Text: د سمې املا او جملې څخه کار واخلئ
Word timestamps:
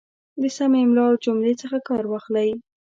د 0.41 0.43
سمې 0.57 0.79
املا 0.85 1.03
او 1.09 1.15
جملې 1.23 1.53
څخه 1.61 1.77
کار 1.87 2.03
واخلئ 2.07 2.49